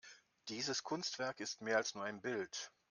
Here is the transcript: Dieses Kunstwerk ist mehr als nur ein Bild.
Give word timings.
Dieses 0.47 0.81
Kunstwerk 0.81 1.39
ist 1.41 1.61
mehr 1.61 1.77
als 1.77 1.93
nur 1.93 2.03
ein 2.05 2.21
Bild. 2.21 2.71